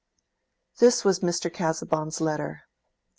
2. 0.79 0.83
This 0.87 1.05
was 1.05 1.19
Mr. 1.19 1.53
Casaubon's 1.53 2.19
letter. 2.19 2.63